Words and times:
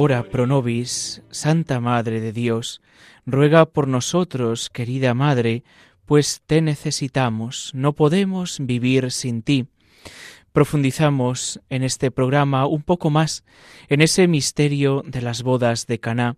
Ora 0.00 0.22
pro 0.22 0.46
nobis, 0.46 1.22
Santa 1.28 1.80
Madre 1.80 2.20
de 2.20 2.32
Dios, 2.32 2.80
ruega 3.26 3.66
por 3.66 3.88
nosotros, 3.88 4.70
querida 4.70 5.12
Madre, 5.12 5.64
pues 6.06 6.40
te 6.46 6.62
necesitamos, 6.62 7.72
no 7.74 7.94
podemos 7.94 8.58
vivir 8.60 9.10
sin 9.10 9.42
ti. 9.42 9.66
Profundizamos 10.52 11.60
en 11.68 11.82
este 11.82 12.12
programa 12.12 12.68
un 12.68 12.84
poco 12.84 13.10
más 13.10 13.42
en 13.88 14.00
ese 14.00 14.28
misterio 14.28 15.02
de 15.04 15.20
las 15.20 15.42
bodas 15.42 15.88
de 15.88 15.98
Caná, 15.98 16.36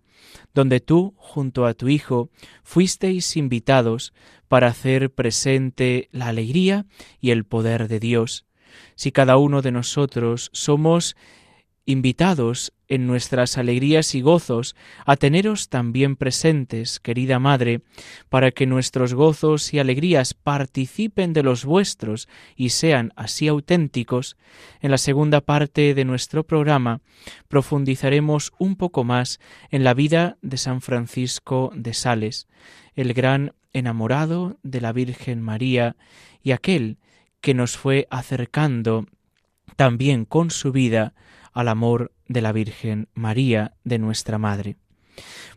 donde 0.55 0.79
tú, 0.79 1.13
junto 1.17 1.67
a 1.67 1.75
tu 1.75 1.87
hijo, 1.87 2.31
fuisteis 2.63 3.37
invitados 3.37 4.11
para 4.47 4.69
hacer 4.69 5.13
presente 5.13 6.09
la 6.11 6.29
alegría 6.29 6.87
y 7.19 7.29
el 7.29 7.45
poder 7.45 7.87
de 7.89 7.99
Dios. 7.99 8.47
Si 8.95 9.11
cada 9.11 9.37
uno 9.37 9.61
de 9.61 9.71
nosotros 9.71 10.49
somos 10.51 11.15
invitados 11.85 12.73
en 12.91 13.07
nuestras 13.07 13.57
alegrías 13.57 14.15
y 14.15 14.21
gozos 14.21 14.75
a 15.05 15.15
teneros 15.15 15.69
también 15.69 16.17
presentes, 16.17 16.99
querida 16.99 17.39
Madre, 17.39 17.79
para 18.27 18.51
que 18.51 18.67
nuestros 18.67 19.13
gozos 19.13 19.73
y 19.73 19.79
alegrías 19.79 20.33
participen 20.33 21.31
de 21.31 21.41
los 21.41 21.63
vuestros 21.63 22.27
y 22.57 22.71
sean 22.71 23.13
así 23.15 23.47
auténticos, 23.47 24.35
en 24.81 24.91
la 24.91 24.97
segunda 24.97 25.39
parte 25.39 25.93
de 25.93 26.03
nuestro 26.03 26.43
programa 26.43 26.99
profundizaremos 27.47 28.51
un 28.59 28.75
poco 28.75 29.05
más 29.05 29.39
en 29.69 29.85
la 29.85 29.93
vida 29.93 30.37
de 30.41 30.57
San 30.57 30.81
Francisco 30.81 31.71
de 31.73 31.93
Sales, 31.93 32.49
el 32.95 33.13
gran 33.13 33.53
enamorado 33.71 34.57
de 34.63 34.81
la 34.81 34.91
Virgen 34.91 35.41
María 35.41 35.95
y 36.43 36.51
aquel 36.51 36.97
que 37.39 37.53
nos 37.53 37.77
fue 37.77 38.05
acercando 38.09 39.05
también 39.77 40.25
con 40.25 40.51
su 40.51 40.73
vida 40.73 41.13
al 41.53 41.67
amor 41.67 42.11
de 42.27 42.41
la 42.41 42.51
Virgen 42.51 43.07
María, 43.13 43.73
de 43.83 43.99
nuestra 43.99 44.37
Madre. 44.37 44.77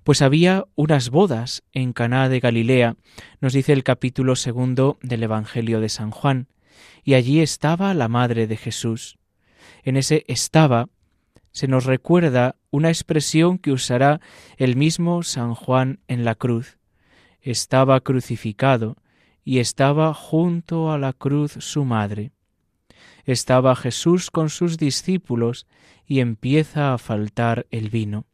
Pues 0.03 0.23
había 0.23 0.65
unas 0.75 1.11
bodas 1.11 1.63
en 1.73 1.93
Caná 1.93 2.29
de 2.29 2.41
Galilea, 2.41 2.97
nos 3.41 3.53
dice 3.53 3.73
el 3.73 3.85
capítulo 3.85 4.37
segundo 4.37 4.99
del 5.03 5.23
Evangelio 5.23 5.81
de 5.81 5.89
San 5.89 6.11
Juan, 6.11 6.49
y 7.05 7.15
allí 7.15 7.41
estaba 7.41 7.95
la 7.95 8.09
Madre 8.09 8.47
de 8.47 8.57
Jesús. 8.57 9.19
En 9.83 9.97
ese 9.97 10.25
estaba 10.29 10.89
se 11.53 11.69
nos 11.69 11.85
recuerda 11.85 12.57
una 12.71 12.89
expresión 12.89 13.59
que 13.59 13.71
usará 13.71 14.21
el 14.57 14.75
mismo 14.75 15.23
San 15.23 15.55
Juan 15.55 16.01
en 16.09 16.25
la 16.25 16.35
cruz. 16.35 16.79
Estaba 17.41 18.01
crucificado 18.01 18.97
y 19.45 19.61
estaba 19.61 20.13
junto 20.15 20.91
a 20.91 20.99
la 20.99 21.13
cruz 21.13 21.53
su 21.61 21.85
madre 21.85 22.34
estaba 23.25 23.77
Jesús 23.77 24.31
con 24.31 24.51
sus 24.51 24.77
discípulos 24.77 25.67
y 26.07 26.21
empieza 26.21 26.93
a 26.93 26.99
faltar 26.99 27.67
el 27.71 27.91
vino. 27.91 28.27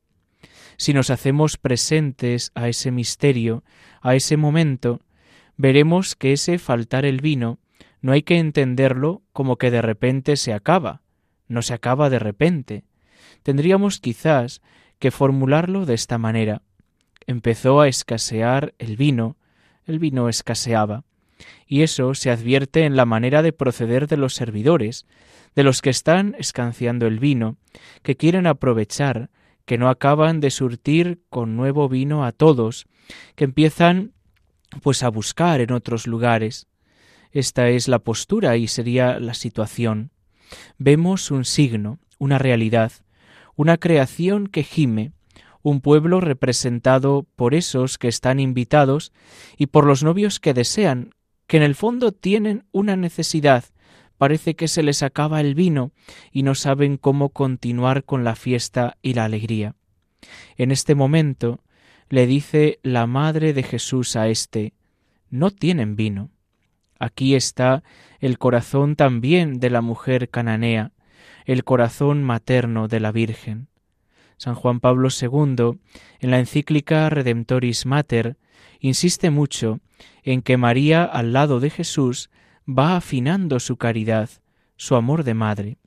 Si 0.76 0.94
nos 0.94 1.10
hacemos 1.10 1.56
presentes 1.56 2.52
a 2.54 2.68
ese 2.68 2.90
misterio, 2.90 3.64
a 4.00 4.14
ese 4.14 4.36
momento, 4.36 5.00
veremos 5.56 6.16
que 6.16 6.32
ese 6.32 6.58
faltar 6.58 7.04
el 7.04 7.20
vino 7.20 7.58
no 8.00 8.12
hay 8.12 8.22
que 8.22 8.38
entenderlo 8.38 9.22
como 9.32 9.56
que 9.56 9.70
de 9.70 9.82
repente 9.82 10.36
se 10.36 10.52
acaba, 10.52 11.02
no 11.48 11.62
se 11.62 11.74
acaba 11.74 12.08
de 12.08 12.18
repente. 12.18 12.84
Tendríamos 13.42 14.00
quizás 14.00 14.62
que 14.98 15.10
formularlo 15.10 15.84
de 15.84 15.94
esta 15.94 16.16
manera. 16.16 16.62
Empezó 17.26 17.80
a 17.80 17.88
escasear 17.88 18.74
el 18.78 18.96
vino, 18.96 19.36
el 19.84 19.98
vino 19.98 20.28
escaseaba 20.28 21.04
y 21.66 21.82
eso 21.82 22.14
se 22.14 22.30
advierte 22.30 22.84
en 22.84 22.96
la 22.96 23.04
manera 23.04 23.42
de 23.42 23.52
proceder 23.52 24.06
de 24.06 24.16
los 24.16 24.34
servidores, 24.34 25.06
de 25.54 25.64
los 25.64 25.82
que 25.82 25.90
están 25.90 26.36
escanciando 26.38 27.06
el 27.06 27.18
vino, 27.18 27.56
que 28.02 28.16
quieren 28.16 28.46
aprovechar, 28.46 29.30
que 29.64 29.78
no 29.78 29.88
acaban 29.88 30.40
de 30.40 30.50
surtir 30.50 31.22
con 31.28 31.56
nuevo 31.56 31.88
vino 31.88 32.24
a 32.24 32.32
todos, 32.32 32.86
que 33.34 33.44
empiezan 33.44 34.12
pues 34.82 35.02
a 35.02 35.08
buscar 35.08 35.60
en 35.60 35.72
otros 35.72 36.06
lugares. 36.06 36.66
Esta 37.32 37.68
es 37.68 37.88
la 37.88 38.00
postura 38.00 38.56
y 38.56 38.68
sería 38.68 39.20
la 39.20 39.34
situación. 39.34 40.10
Vemos 40.78 41.30
un 41.30 41.44
signo, 41.44 41.98
una 42.18 42.38
realidad, 42.38 42.92
una 43.54 43.76
creación 43.76 44.48
que 44.48 44.62
gime, 44.62 45.12
un 45.62 45.80
pueblo 45.80 46.20
representado 46.20 47.26
por 47.36 47.54
esos 47.54 47.98
que 47.98 48.08
están 48.08 48.40
invitados 48.40 49.12
y 49.56 49.66
por 49.66 49.86
los 49.86 50.02
novios 50.02 50.40
que 50.40 50.54
desean 50.54 51.14
que 51.50 51.56
en 51.56 51.64
el 51.64 51.74
fondo 51.74 52.12
tienen 52.12 52.62
una 52.70 52.94
necesidad, 52.94 53.64
parece 54.18 54.54
que 54.54 54.68
se 54.68 54.84
les 54.84 55.02
acaba 55.02 55.40
el 55.40 55.56
vino 55.56 55.90
y 56.30 56.44
no 56.44 56.54
saben 56.54 56.96
cómo 56.96 57.30
continuar 57.30 58.04
con 58.04 58.22
la 58.22 58.36
fiesta 58.36 58.98
y 59.02 59.14
la 59.14 59.24
alegría. 59.24 59.74
En 60.56 60.70
este 60.70 60.94
momento 60.94 61.58
le 62.08 62.28
dice 62.28 62.78
la 62.84 63.08
madre 63.08 63.52
de 63.52 63.64
Jesús 63.64 64.14
a 64.14 64.28
éste, 64.28 64.74
no 65.28 65.50
tienen 65.50 65.96
vino. 65.96 66.30
Aquí 67.00 67.34
está 67.34 67.82
el 68.20 68.38
corazón 68.38 68.94
también 68.94 69.58
de 69.58 69.70
la 69.70 69.80
mujer 69.80 70.28
cananea, 70.28 70.92
el 71.46 71.64
corazón 71.64 72.22
materno 72.22 72.86
de 72.86 73.00
la 73.00 73.10
Virgen. 73.10 73.66
San 74.36 74.54
Juan 74.54 74.78
Pablo 74.78 75.08
II, 75.10 75.80
en 76.20 76.30
la 76.30 76.38
encíclica 76.38 77.10
Redemptoris 77.10 77.86
Mater, 77.86 78.36
insiste 78.80 79.30
mucho 79.30 79.80
en 80.22 80.42
que 80.42 80.56
María 80.56 81.04
al 81.04 81.32
lado 81.32 81.60
de 81.60 81.70
Jesús 81.70 82.30
va 82.68 82.96
afinando 82.96 83.60
su 83.60 83.76
caridad, 83.76 84.30
su 84.76 84.96
amor 84.96 85.24
de 85.24 85.34
madre. 85.34 85.78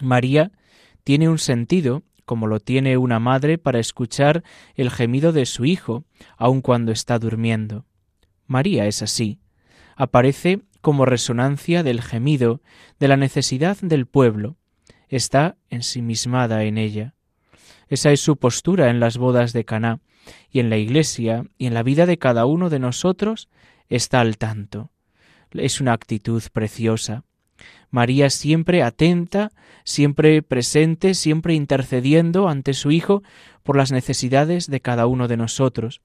María 0.00 0.52
tiene 1.04 1.28
un 1.28 1.38
sentido, 1.38 2.02
como 2.24 2.46
lo 2.46 2.60
tiene 2.60 2.96
una 2.96 3.18
madre 3.18 3.58
para 3.58 3.78
escuchar 3.78 4.42
el 4.74 4.90
gemido 4.90 5.32
de 5.32 5.46
su 5.46 5.64
hijo, 5.64 6.04
aun 6.36 6.60
cuando 6.60 6.92
está 6.92 7.18
durmiendo. 7.18 7.84
María 8.46 8.86
es 8.86 9.02
así. 9.02 9.40
Aparece 9.96 10.62
como 10.80 11.06
resonancia 11.06 11.82
del 11.82 12.02
gemido, 12.02 12.60
de 12.98 13.08
la 13.08 13.16
necesidad 13.16 13.78
del 13.80 14.06
pueblo. 14.06 14.56
Está 15.08 15.56
ensimismada 15.68 16.64
en 16.64 16.78
ella. 16.78 17.14
Esa 17.88 18.12
es 18.12 18.20
su 18.20 18.36
postura 18.36 18.90
en 18.90 19.00
las 19.00 19.18
bodas 19.18 19.52
de 19.52 19.64
Caná, 19.64 20.00
y 20.50 20.60
en 20.60 20.70
la 20.70 20.76
Iglesia 20.76 21.46
y 21.58 21.66
en 21.66 21.74
la 21.74 21.82
vida 21.82 22.06
de 22.06 22.18
cada 22.18 22.46
uno 22.46 22.70
de 22.70 22.78
nosotros 22.78 23.48
está 23.88 24.20
al 24.20 24.38
tanto. 24.38 24.90
Es 25.50 25.80
una 25.80 25.92
actitud 25.92 26.42
preciosa. 26.52 27.24
María 27.90 28.30
siempre 28.30 28.82
atenta, 28.82 29.52
siempre 29.84 30.42
presente, 30.42 31.14
siempre 31.14 31.54
intercediendo 31.54 32.48
ante 32.48 32.72
su 32.74 32.90
Hijo 32.90 33.22
por 33.62 33.76
las 33.76 33.92
necesidades 33.92 34.68
de 34.68 34.80
cada 34.80 35.06
uno 35.06 35.28
de 35.28 35.36
nosotros. 35.36 36.00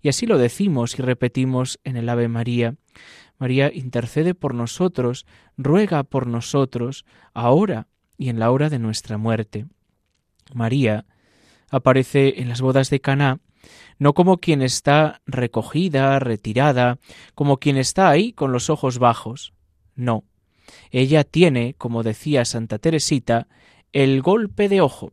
Y 0.00 0.08
así 0.08 0.26
lo 0.26 0.38
decimos 0.38 0.98
y 0.98 1.02
repetimos 1.02 1.80
en 1.82 1.96
el 1.96 2.08
Ave 2.08 2.28
María. 2.28 2.76
María 3.38 3.72
intercede 3.74 4.34
por 4.34 4.54
nosotros, 4.54 5.26
ruega 5.56 6.04
por 6.04 6.28
nosotros, 6.28 7.04
ahora 7.32 7.88
y 8.16 8.28
en 8.28 8.38
la 8.38 8.52
hora 8.52 8.70
de 8.70 8.78
nuestra 8.78 9.18
muerte. 9.18 9.66
María 10.54 11.04
aparece 11.74 12.40
en 12.40 12.48
las 12.48 12.60
bodas 12.60 12.90
de 12.90 13.00
Caná 13.00 13.40
no 13.98 14.14
como 14.14 14.38
quien 14.38 14.62
está 14.62 15.22
recogida, 15.26 16.18
retirada, 16.18 16.98
como 17.34 17.58
quien 17.58 17.76
está 17.76 18.08
ahí 18.08 18.32
con 18.32 18.52
los 18.52 18.70
ojos 18.70 18.98
bajos. 18.98 19.52
No. 19.94 20.24
Ella 20.90 21.24
tiene, 21.24 21.74
como 21.74 22.02
decía 22.02 22.44
Santa 22.44 22.78
Teresita, 22.78 23.48
el 23.92 24.22
golpe 24.22 24.68
de 24.68 24.80
ojo. 24.80 25.12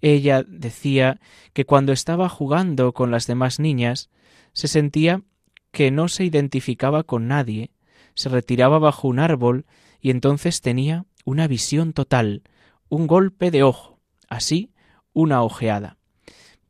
Ella 0.00 0.44
decía 0.46 1.20
que 1.52 1.64
cuando 1.64 1.92
estaba 1.92 2.28
jugando 2.28 2.92
con 2.92 3.10
las 3.10 3.26
demás 3.26 3.60
niñas, 3.60 4.10
se 4.52 4.68
sentía 4.68 5.22
que 5.70 5.90
no 5.90 6.08
se 6.08 6.24
identificaba 6.24 7.04
con 7.04 7.28
nadie, 7.28 7.70
se 8.14 8.28
retiraba 8.28 8.78
bajo 8.78 9.08
un 9.08 9.20
árbol 9.20 9.64
y 10.00 10.10
entonces 10.10 10.60
tenía 10.60 11.06
una 11.24 11.46
visión 11.46 11.92
total, 11.92 12.42
un 12.88 13.06
golpe 13.06 13.50
de 13.50 13.62
ojo, 13.62 14.00
así 14.28 14.71
una 15.12 15.42
ojeada. 15.42 15.96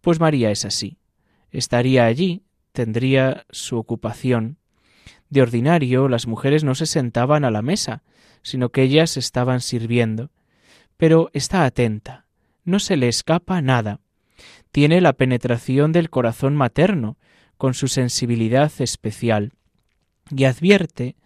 Pues 0.00 0.20
María 0.20 0.50
es 0.50 0.64
así 0.64 0.98
estaría 1.52 2.06
allí, 2.06 2.42
tendría 2.72 3.44
su 3.50 3.76
ocupación. 3.76 4.56
De 5.28 5.42
ordinario, 5.42 6.08
las 6.08 6.26
mujeres 6.26 6.64
no 6.64 6.74
se 6.74 6.86
sentaban 6.86 7.44
a 7.44 7.50
la 7.50 7.62
mesa, 7.62 8.02
sino 8.42 8.70
que 8.70 8.82
ellas 8.82 9.16
estaban 9.16 9.60
sirviendo. 9.60 10.30
Pero 10.96 11.30
está 11.32 11.64
atenta, 11.64 12.26
no 12.64 12.78
se 12.78 12.96
le 12.96 13.08
escapa 13.08 13.60
nada. 13.60 14.00
Tiene 14.72 15.00
la 15.00 15.12
penetración 15.12 15.92
del 15.92 16.10
corazón 16.10 16.56
materno, 16.56 17.18
con 17.58 17.74
su 17.74 17.86
sensibilidad 17.86 18.72
especial, 18.78 19.52
y 20.30 20.44
advierte 20.44 21.16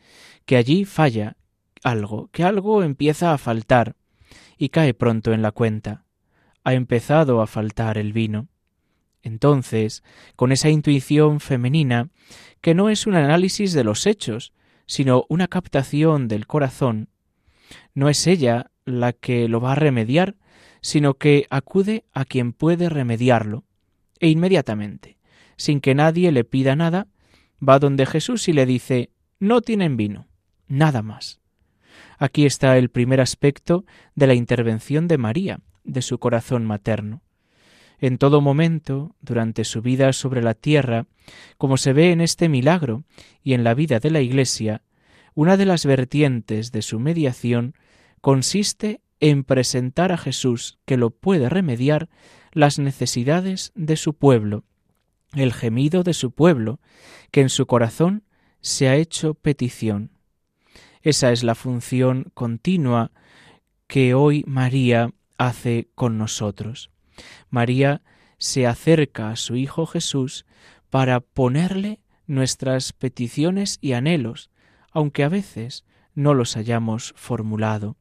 que 0.45 0.57
allí 0.57 0.85
falla 0.85 1.37
algo, 1.83 2.29
que 2.33 2.45
algo 2.45 2.83
empieza 2.83 3.33
a 3.33 3.39
faltar, 3.39 3.95
y 4.59 4.71
cae 4.71 4.93
pronto 4.93 5.33
en 5.33 5.43
la 5.43 5.53
cuenta. 5.53 6.06
Ha 6.67 6.75
empezado 6.75 7.43
a 7.43 7.47
faltar 7.47 7.97
el 7.97 8.13
vino. 8.13 8.49
Entonces, 9.23 10.03
con 10.35 10.51
esa 10.51 10.69
intuición 10.69 11.39
femenina, 11.39 12.11
que 12.61 12.75
no 12.75 12.91
es 12.91 13.07
un 13.07 13.15
análisis 13.15 13.73
de 13.73 13.85
los 13.85 14.05
hechos, 14.05 14.53
sino 14.85 15.27
una 15.29 15.47
captación 15.47 16.27
del 16.27 16.49
corazón, 16.49 17.09
no 17.95 18.09
es 18.09 18.27
ella 18.27 18.73
la 18.85 19.13
que 19.13 19.49
lo 19.49 19.61
va 19.61 19.73
a 19.73 19.77
remediar, 19.77 20.35
sino 20.81 21.15
que 21.15 21.47
acude 21.51 22.05
a 22.13 22.25
quien 22.25 22.53
puede 22.53 22.89
remediarlo, 22.89 23.63
e 24.19 24.27
inmediatamente, 24.27 25.19
sin 25.57 25.81
que 25.81 25.95
nadie 25.95 26.33
le 26.33 26.43
pida 26.43 26.75
nada, 26.75 27.07
va 27.63 27.79
donde 27.79 28.07
Jesús 28.07 28.49
y 28.49 28.53
le 28.53 28.67
dice 28.67 29.11
no 29.39 29.61
tienen 29.61 29.97
vino, 29.97 30.27
nada 30.67 31.03
más. 31.03 31.39
Aquí 32.19 32.45
está 32.45 32.77
el 32.77 32.89
primer 32.89 33.21
aspecto 33.21 33.85
de 34.17 34.27
la 34.27 34.35
intervención 34.35 35.07
de 35.07 35.17
María, 35.17 35.61
de 35.87 36.03
su 36.03 36.19
corazón 36.19 36.65
materno. 36.65 37.23
En 37.99 38.19
todo 38.19 38.41
momento, 38.41 39.17
durante 39.21 39.65
su 39.65 39.81
vida 39.81 40.13
sobre 40.13 40.43
la 40.43 40.55
tierra, 40.55 41.07
como 41.57 41.77
se 41.77 41.93
ve 41.93 42.13
en 42.13 42.21
este 42.21 42.49
milagro 42.49 43.05
y 43.43 43.55
en 43.55 43.65
la 43.65 43.75
vida 43.75 44.01
de 44.01 44.11
la 44.11 44.21
Iglesia, 44.21 44.83
una 45.35 45.57
de 45.57 45.67
las 45.67 45.87
vertientes 45.87 46.73
de 46.73 46.83
su 46.83 47.01
mediación 47.01 47.75
consiste 48.21 49.01
en 49.21 49.45
presentar 49.45 50.13
a 50.13 50.19
Jesús, 50.19 50.79
que 50.85 50.97
lo 50.97 51.11
puede 51.11 51.49
remediar, 51.49 52.09
las 52.53 52.79
necesidades 52.79 53.73
de 53.75 53.97
su 53.97 54.15
pueblo, 54.15 54.65
el 55.35 55.53
gemido 55.53 56.03
de 56.03 56.15
su 56.15 56.33
pueblo, 56.33 56.81
que 57.31 57.41
en 57.41 57.51
su 57.51 57.67
corazón 57.67 58.25
se 58.61 58.89
ha 58.89 58.97
hecho 58.97 59.35
petición. 59.35 60.11
Esa 61.03 61.33
es 61.33 61.45
la 61.45 61.55
función 61.55 62.31
continua 62.35 63.13
que 63.87 64.15
hoy 64.15 64.43
María 64.47 65.13
hace 65.39 65.89
con 65.95 66.19
nosotros. 66.19 66.91
María 67.51 68.03
se 68.39 68.67
acerca 68.67 69.31
a 69.31 69.37
su 69.37 69.57
Hijo 69.57 69.87
Jesús 69.87 70.47
para 70.91 71.21
ponerle 71.21 72.01
nuestras 72.27 72.93
peticiones 72.93 73.79
y 73.81 73.93
anhelos, 73.93 74.51
aunque 74.91 75.25
a 75.25 75.29
veces 75.29 75.85
no 76.15 76.35
los 76.35 76.57
hayamos 76.57 77.15
formulado. 77.17 77.97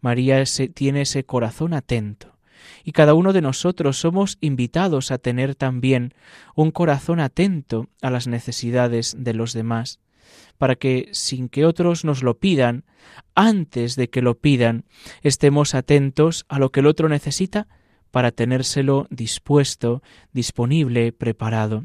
María 0.00 0.42
tiene 0.74 1.02
ese 1.02 1.24
corazón 1.24 1.74
atento, 1.74 2.38
y 2.84 2.92
cada 2.92 3.14
uno 3.14 3.32
de 3.32 3.42
nosotros 3.42 3.98
somos 3.98 4.38
invitados 4.40 5.10
a 5.10 5.18
tener 5.18 5.54
también 5.54 6.14
un 6.54 6.70
corazón 6.70 7.20
atento 7.20 7.88
a 8.02 8.10
las 8.10 8.26
necesidades 8.26 9.16
de 9.18 9.34
los 9.34 9.52
demás, 9.52 10.00
para 10.58 10.76
que, 10.76 11.08
sin 11.12 11.48
que 11.48 11.64
otros 11.64 12.04
nos 12.04 12.22
lo 12.22 12.38
pidan, 12.38 12.84
antes 13.34 13.96
de 13.96 14.08
que 14.08 14.22
lo 14.22 14.38
pidan, 14.38 14.84
estemos 15.22 15.74
atentos 15.74 16.44
a 16.48 16.58
lo 16.58 16.70
que 16.70 16.80
el 16.80 16.86
otro 16.86 17.08
necesita 17.08 17.68
para 18.10 18.32
tenérselo 18.32 19.06
dispuesto, 19.10 20.02
disponible, 20.32 21.12
preparado. 21.12 21.84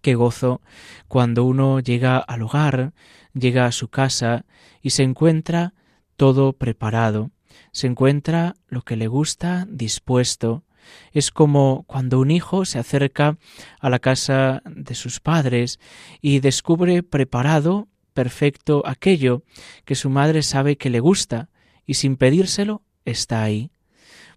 Qué 0.00 0.14
gozo 0.14 0.60
cuando 1.08 1.44
uno 1.44 1.80
llega 1.80 2.18
al 2.18 2.42
hogar, 2.42 2.92
llega 3.32 3.66
a 3.66 3.72
su 3.72 3.88
casa 3.88 4.44
y 4.82 4.90
se 4.90 5.02
encuentra 5.02 5.74
todo 6.16 6.52
preparado, 6.52 7.30
se 7.72 7.86
encuentra 7.86 8.56
lo 8.68 8.82
que 8.82 8.96
le 8.96 9.06
gusta 9.06 9.66
dispuesto. 9.68 10.64
Es 11.12 11.30
como 11.30 11.84
cuando 11.86 12.20
un 12.20 12.30
hijo 12.30 12.64
se 12.64 12.78
acerca 12.78 13.38
a 13.80 13.90
la 13.90 13.98
casa 13.98 14.62
de 14.66 14.94
sus 14.94 15.20
padres 15.20 15.78
y 16.20 16.40
descubre 16.40 17.02
preparado, 17.02 17.88
perfecto, 18.14 18.82
aquello 18.86 19.42
que 19.84 19.94
su 19.94 20.10
madre 20.10 20.42
sabe 20.42 20.76
que 20.76 20.90
le 20.90 21.00
gusta 21.00 21.48
y 21.86 21.94
sin 21.94 22.16
pedírselo 22.16 22.82
está 23.04 23.42
ahí. 23.42 23.70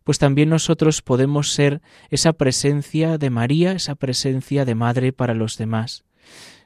Pues 0.04 0.18
también 0.18 0.50
nosotros 0.50 1.02
podemos 1.02 1.54
ser 1.54 1.82
esa 2.10 2.34
presencia 2.34 3.18
de 3.18 3.30
María, 3.30 3.74
esa 3.74 3.96
presencia 3.96 4.66
de 4.66 4.76
madre 4.76 5.14
para 5.14 5.34
los 5.34 5.58
demás. 5.58 6.04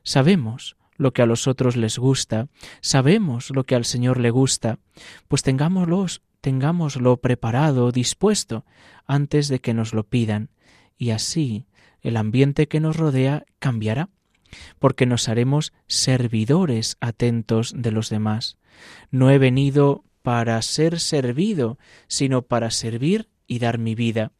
Sabemos 0.03 0.75
lo 1.03 1.13
que 1.13 1.21
a 1.21 1.25
los 1.27 1.47
otros 1.47 1.75
les 1.75 1.99
gusta, 1.99 2.47
sabemos 2.81 3.51
lo 3.51 3.65
que 3.65 3.75
al 3.75 3.85
Señor 3.85 4.19
le 4.19 4.31
gusta, 4.31 4.79
pues 5.27 5.43
tengámoslo, 5.43 6.07
tengámoslo 6.41 7.17
preparado, 7.17 7.91
dispuesto, 7.91 8.65
antes 9.05 9.49
de 9.49 9.59
que 9.59 9.73
nos 9.73 9.93
lo 9.93 10.05
pidan, 10.05 10.49
y 10.97 11.11
así 11.11 11.67
el 12.01 12.17
ambiente 12.17 12.67
que 12.67 12.79
nos 12.79 12.97
rodea 12.97 13.45
cambiará, 13.59 14.09
porque 14.79 15.05
nos 15.05 15.29
haremos 15.29 15.73
servidores 15.87 16.97
atentos 16.99 17.73
de 17.75 17.91
los 17.91 18.09
demás. 18.09 18.57
No 19.11 19.29
he 19.29 19.37
venido 19.37 20.03
para 20.21 20.61
ser 20.61 20.99
servido, 20.99 21.77
sino 22.07 22.43
para 22.43 22.71
servir 22.71 23.29
y 23.45 23.59
dar 23.59 23.77
mi 23.77 23.93
vida. 23.93 24.31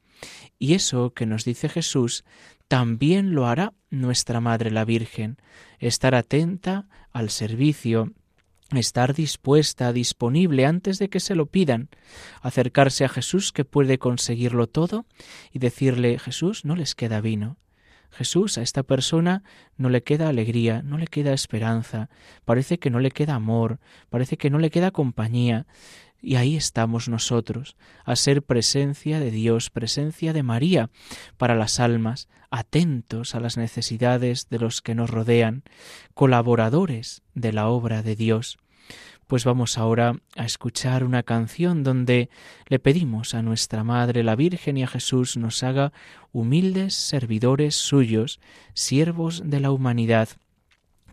Y 0.60 0.76
eso 0.76 1.14
que 1.14 1.26
nos 1.26 1.44
dice 1.44 1.68
Jesús 1.68 2.24
también 2.68 3.34
lo 3.34 3.46
hará 3.48 3.74
nuestra 3.90 4.40
Madre 4.40 4.72
la 4.72 4.86
Virgen, 4.86 5.38
estar 5.80 6.16
atenta 6.16 6.88
al 7.12 7.30
servicio, 7.30 8.12
estar 8.72 9.14
dispuesta, 9.14 9.94
disponible 9.94 10.66
antes 10.66 11.00
de 11.00 11.10
que 11.10 11.20
se 11.20 11.36
lo 11.36 11.46
pidan, 11.46 11.90
acercarse 12.42 13.06
a 13.06 13.10
Jesús 13.10 13.52
que 13.52 13.66
puede 13.66 14.00
conseguirlo 14.00 14.68
todo 14.68 15.06
y 15.52 15.60
decirle 15.60 16.20
Jesús, 16.20 16.66
no 16.66 16.76
les 16.76 16.96
queda 16.96 17.22
vino. 17.22 17.58
Jesús, 18.14 18.58
a 18.58 18.62
esta 18.62 18.84
persona 18.84 19.44
no 19.76 19.90
le 19.90 20.04
queda 20.04 20.30
alegría, 20.30 20.84
no 20.84 20.98
le 20.98 21.08
queda 21.08 21.34
esperanza, 21.34 22.10
parece 22.46 22.78
que 22.78 22.92
no 22.92 23.00
le 23.00 23.12
queda 23.12 23.34
amor, 23.34 23.80
parece 24.10 24.38
que 24.38 24.52
no 24.52 24.60
le 24.60 24.70
queda 24.70 24.92
compañía. 24.92 25.66
Y 26.26 26.38
ahí 26.38 26.56
estamos 26.56 27.10
nosotros, 27.10 27.76
a 28.06 28.16
ser 28.16 28.44
presencia 28.44 29.20
de 29.20 29.30
Dios, 29.30 29.70
presencia 29.70 30.32
de 30.32 30.42
María 30.42 30.90
para 31.36 31.54
las 31.54 31.82
almas, 31.82 32.30
atentos 32.50 33.36
a 33.36 33.42
las 33.42 33.58
necesidades 33.58 34.48
de 34.50 34.58
los 34.58 34.82
que 34.82 34.96
nos 34.96 35.10
rodean, 35.10 35.64
colaboradores 36.14 37.24
de 37.36 37.52
la 37.52 37.68
obra 37.68 38.04
de 38.04 38.16
Dios. 38.16 38.58
Pues 39.28 39.44
vamos 39.44 39.78
ahora 39.78 40.16
a 40.38 40.46
escuchar 40.46 41.04
una 41.04 41.24
canción 41.24 41.84
donde 41.84 42.30
le 42.68 42.80
pedimos 42.80 43.34
a 43.34 43.42
nuestra 43.42 43.84
Madre 43.84 44.24
la 44.24 44.38
Virgen 44.38 44.78
y 44.78 44.84
a 44.84 44.88
Jesús 44.88 45.36
nos 45.36 45.62
haga 45.62 45.92
humildes 46.32 46.94
servidores 46.94 47.76
suyos, 47.76 48.40
siervos 48.74 49.42
de 49.44 49.60
la 49.60 49.72
humanidad 49.72 50.30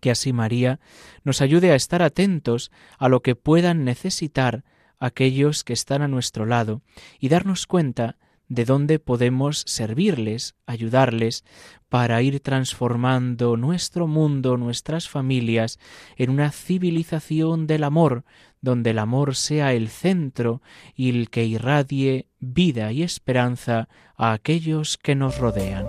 que 0.00 0.10
así 0.10 0.32
María 0.32 0.80
nos 1.24 1.42
ayude 1.42 1.72
a 1.72 1.74
estar 1.74 2.00
atentos 2.00 2.70
a 2.98 3.10
lo 3.10 3.20
que 3.20 3.36
puedan 3.36 3.84
necesitar 3.84 4.64
aquellos 5.00 5.64
que 5.64 5.72
están 5.72 6.02
a 6.02 6.08
nuestro 6.08 6.46
lado 6.46 6.82
y 7.18 7.28
darnos 7.28 7.66
cuenta 7.66 8.16
de 8.50 8.64
dónde 8.64 8.98
podemos 8.98 9.62
servirles, 9.66 10.56
ayudarles, 10.66 11.44
para 11.88 12.20
ir 12.20 12.40
transformando 12.40 13.56
nuestro 13.56 14.06
mundo, 14.06 14.56
nuestras 14.56 15.08
familias, 15.08 15.78
en 16.16 16.30
una 16.30 16.50
civilización 16.50 17.66
del 17.66 17.84
amor, 17.84 18.24
donde 18.60 18.90
el 18.90 18.98
amor 18.98 19.36
sea 19.36 19.72
el 19.72 19.88
centro 19.88 20.62
y 20.94 21.10
el 21.10 21.30
que 21.30 21.44
irradie 21.44 22.26
vida 22.40 22.92
y 22.92 23.02
esperanza 23.02 23.88
a 24.16 24.32
aquellos 24.32 24.98
que 24.98 25.14
nos 25.14 25.38
rodean. 25.38 25.86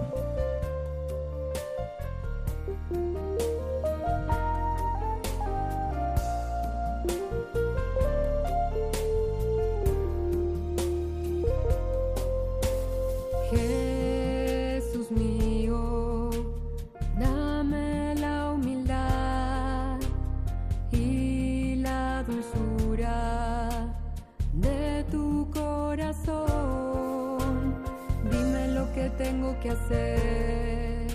Que 29.61 29.69
hacer 29.69 31.07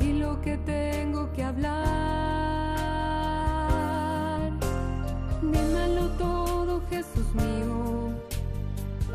y 0.00 0.14
lo 0.14 0.40
que 0.40 0.56
tengo 0.58 1.30
que 1.32 1.42
hablar. 1.44 1.70
Dímelo 5.42 6.08
todo, 6.16 6.80
Jesús 6.88 7.26
mío. 7.34 8.10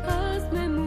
Hazme 0.08 0.68
muy 0.68 0.85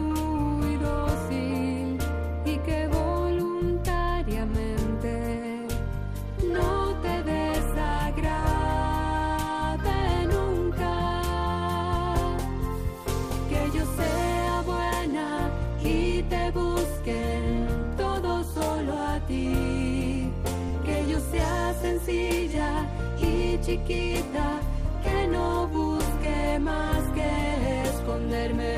chiquita 23.90 24.60
que 25.02 25.26
no 25.28 25.66
busque 25.68 26.58
más 26.60 27.02
que 27.14 27.82
esconderme. 27.88 28.74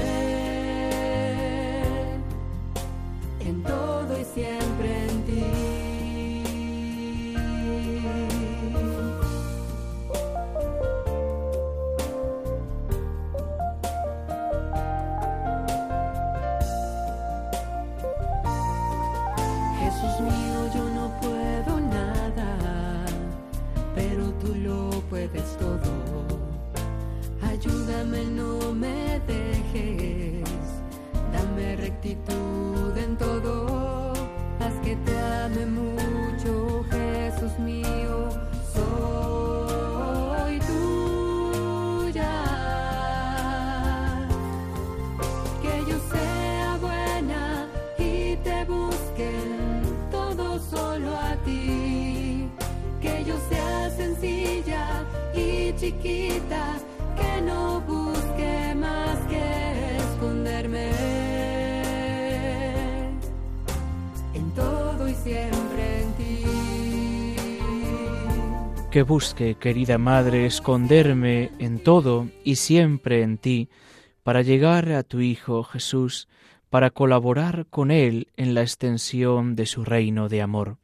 En 3.41 3.63
todo 3.63 4.19
y 4.19 4.25
siempre 4.25 4.92
Que 68.93 69.01
busque, 69.01 69.55
querida 69.55 69.97
Madre, 69.97 70.45
esconderme 70.45 71.51
en 71.59 71.79
todo 71.79 72.29
y 72.45 72.57
siempre 72.57 73.23
en 73.23 73.39
ti, 73.39 73.71
para 74.23 74.43
llegar 74.43 74.93
a 74.93 75.03
tu 75.03 75.21
Hijo 75.21 75.65
Jesús, 75.65 76.29
para 76.69 76.91
colaborar 76.91 77.65
con 77.71 77.91
Él 77.91 78.29
en 78.37 78.53
la 78.53 78.61
extensión 78.61 79.57
de 79.57 79.65
su 79.65 79.87
reino 79.87 80.29
de 80.29 80.43
amor. 80.43 80.77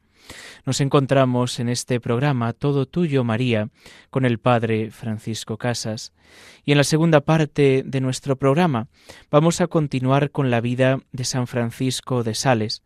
Nos 0.64 0.80
encontramos 0.80 1.60
en 1.60 1.68
este 1.68 2.00
programa 2.00 2.52
Todo 2.52 2.86
Tuyo 2.86 3.24
María 3.24 3.70
con 4.10 4.24
el 4.24 4.38
Padre 4.38 4.90
Francisco 4.90 5.56
Casas 5.56 6.12
y 6.64 6.72
en 6.72 6.78
la 6.78 6.84
segunda 6.84 7.20
parte 7.20 7.82
de 7.86 8.00
nuestro 8.00 8.36
programa 8.36 8.88
vamos 9.30 9.60
a 9.60 9.66
continuar 9.66 10.30
con 10.30 10.50
la 10.50 10.60
vida 10.60 11.00
de 11.12 11.24
San 11.24 11.46
Francisco 11.46 12.22
de 12.22 12.34
Sales. 12.34 12.82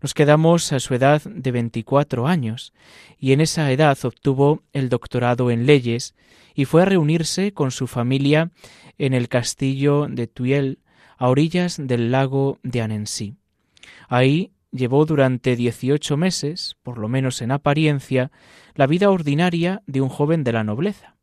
Nos 0.00 0.14
quedamos 0.14 0.72
a 0.72 0.80
su 0.80 0.94
edad 0.94 1.22
de 1.22 1.50
24 1.50 2.26
años 2.26 2.72
y 3.18 3.32
en 3.32 3.40
esa 3.40 3.70
edad 3.72 3.98
obtuvo 4.04 4.62
el 4.72 4.88
doctorado 4.88 5.50
en 5.50 5.66
leyes 5.66 6.14
y 6.54 6.66
fue 6.66 6.82
a 6.82 6.86
reunirse 6.86 7.52
con 7.52 7.70
su 7.70 7.86
familia 7.86 8.50
en 8.98 9.14
el 9.14 9.28
castillo 9.28 10.06
de 10.08 10.26
Tuiel 10.26 10.78
a 11.16 11.28
orillas 11.28 11.78
del 11.80 12.10
lago 12.10 12.58
de 12.62 12.82
Annecy. 12.82 13.34
Ahí 14.08 14.52
llevó 14.74 15.06
durante 15.06 15.54
dieciocho 15.54 16.16
meses, 16.16 16.76
por 16.82 16.98
lo 16.98 17.08
menos 17.08 17.40
en 17.40 17.52
apariencia, 17.52 18.32
la 18.74 18.88
vida 18.88 19.08
ordinaria 19.08 19.82
de 19.86 20.00
un 20.00 20.08
joven 20.08 20.42
de 20.42 20.52
la 20.52 20.64
nobleza. 20.64 21.14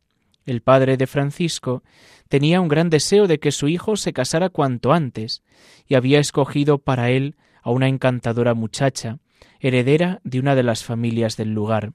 El 0.45 0.61
padre 0.61 0.95
de 0.95 1.05
Francisco 1.05 1.83
tenía 2.29 2.61
un 2.61 2.69
gran 2.69 2.89
deseo 2.89 3.27
de 3.27 3.39
que 3.39 3.51
su 3.51 3.67
hijo 3.67 3.97
se 3.97 4.13
casara 4.13 4.49
cuanto 4.49 4.93
antes, 4.93 5.43
y 5.85 5.95
había 5.95 6.19
escogido 6.19 6.77
para 6.77 7.11
él 7.11 7.35
a 7.61 7.71
una 7.71 7.89
encantadora 7.89 8.53
muchacha, 8.53 9.19
heredera 9.59 10.21
de 10.23 10.39
una 10.39 10.55
de 10.55 10.63
las 10.63 10.85
familias 10.85 11.35
del 11.35 11.53
lugar. 11.53 11.91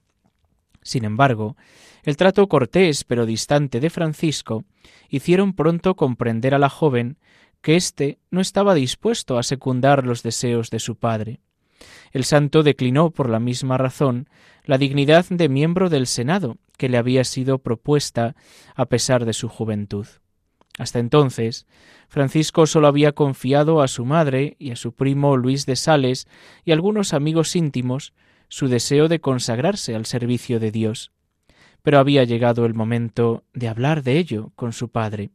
Sin 0.82 1.04
embargo, 1.04 1.56
el 2.04 2.18
trato 2.18 2.46
cortés 2.48 3.02
pero 3.02 3.24
distante 3.24 3.80
de 3.80 3.90
Francisco 3.90 4.64
hicieron 5.08 5.54
pronto 5.54 5.96
comprender 5.96 6.54
a 6.54 6.58
la 6.58 6.68
joven 6.68 7.16
que 7.62 7.76
éste 7.76 8.20
no 8.30 8.42
estaba 8.42 8.74
dispuesto 8.74 9.38
a 9.38 9.42
secundar 9.42 10.04
los 10.04 10.22
deseos 10.22 10.70
de 10.70 10.78
su 10.78 10.96
padre. 10.96 11.40
El 12.12 12.24
santo 12.24 12.62
declinó 12.62 13.10
por 13.10 13.28
la 13.28 13.40
misma 13.40 13.78
razón 13.78 14.28
la 14.64 14.78
dignidad 14.78 15.26
de 15.28 15.48
miembro 15.48 15.88
del 15.90 16.06
Senado 16.06 16.56
que 16.76 16.88
le 16.88 16.98
había 16.98 17.24
sido 17.24 17.58
propuesta 17.58 18.36
a 18.74 18.86
pesar 18.86 19.24
de 19.24 19.32
su 19.32 19.48
juventud. 19.48 20.06
Hasta 20.78 20.98
entonces, 20.98 21.66
Francisco 22.08 22.66
sólo 22.66 22.86
había 22.86 23.12
confiado 23.12 23.80
a 23.80 23.88
su 23.88 24.04
madre 24.04 24.56
y 24.58 24.72
a 24.72 24.76
su 24.76 24.92
primo 24.92 25.36
Luis 25.36 25.64
de 25.64 25.76
Sales 25.76 26.28
y 26.64 26.72
algunos 26.72 27.14
amigos 27.14 27.56
íntimos 27.56 28.12
su 28.48 28.68
deseo 28.68 29.08
de 29.08 29.20
consagrarse 29.20 29.94
al 29.94 30.06
servicio 30.06 30.60
de 30.60 30.70
Dios. 30.70 31.12
Pero 31.82 31.98
había 31.98 32.24
llegado 32.24 32.66
el 32.66 32.74
momento 32.74 33.44
de 33.54 33.68
hablar 33.68 34.02
de 34.02 34.18
ello 34.18 34.52
con 34.54 34.72
su 34.72 34.90
padre. 34.90 35.30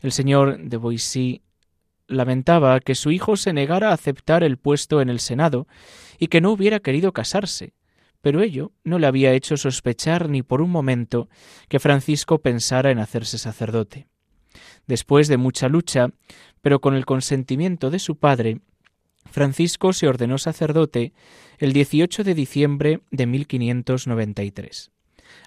El 0.00 0.12
señor 0.12 0.58
de 0.58 0.76
Boissy 0.76 1.42
lamentaba 2.10 2.80
que 2.80 2.94
su 2.94 3.10
hijo 3.10 3.36
se 3.36 3.52
negara 3.52 3.90
a 3.90 3.94
aceptar 3.94 4.42
el 4.42 4.58
puesto 4.58 5.00
en 5.00 5.08
el 5.08 5.20
Senado 5.20 5.66
y 6.18 6.26
que 6.26 6.40
no 6.40 6.50
hubiera 6.50 6.80
querido 6.80 7.12
casarse, 7.12 7.72
pero 8.20 8.42
ello 8.42 8.72
no 8.84 8.98
le 8.98 9.06
había 9.06 9.32
hecho 9.32 9.56
sospechar 9.56 10.28
ni 10.28 10.42
por 10.42 10.60
un 10.60 10.70
momento 10.70 11.28
que 11.68 11.78
Francisco 11.78 12.40
pensara 12.40 12.90
en 12.90 12.98
hacerse 12.98 13.38
sacerdote. 13.38 14.08
Después 14.86 15.28
de 15.28 15.36
mucha 15.36 15.68
lucha, 15.68 16.08
pero 16.60 16.80
con 16.80 16.94
el 16.94 17.06
consentimiento 17.06 17.90
de 17.90 17.98
su 17.98 18.16
padre, 18.16 18.60
Francisco 19.30 19.92
se 19.92 20.08
ordenó 20.08 20.38
sacerdote 20.38 21.12
el 21.58 21.72
18 21.72 22.24
de 22.24 22.34
diciembre 22.34 23.00
de 23.10 23.26
1593. 23.26 24.90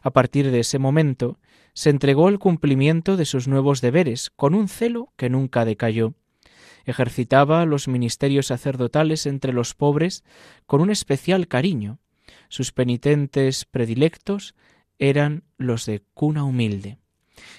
A 0.02 0.12
partir 0.12 0.52
de 0.52 0.60
ese 0.60 0.80
momento, 0.80 1.40
se 1.74 1.90
entregó 1.90 2.28
al 2.28 2.40
cumplimiento 2.40 3.18
de 3.18 3.26
sus 3.26 3.48
nuevos 3.48 3.82
deberes 3.82 4.30
con 4.30 4.54
un 4.54 4.68
celo 4.68 5.12
que 5.18 5.30
nunca 5.30 5.66
decayó. 5.66 6.14
Ejercitaba 6.86 7.66
los 7.66 7.88
ministerios 7.88 8.48
sacerdotales 8.48 9.26
entre 9.26 9.54
los 9.54 9.74
pobres 9.74 10.24
con 10.66 10.82
un 10.82 10.90
especial 10.90 11.48
cariño. 11.48 12.00
Sus 12.50 12.72
penitentes 12.72 13.66
predilectos 13.66 14.56
eran 15.00 15.44
los 15.58 15.86
de 15.86 16.04
cuna 16.14 16.44
humilde. 16.44 16.98